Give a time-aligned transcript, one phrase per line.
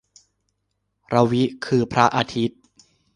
[1.13, 2.59] รวิ คือพระอาทิตย์